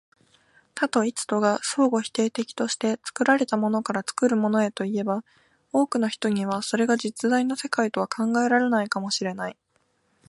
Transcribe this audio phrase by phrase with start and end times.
[0.73, 5.23] 多と一とが相互否定的として、作られたものから作るものへといえば、
[5.73, 9.57] 多くの人にはそれが実在の世界とは考えられないかも知れない。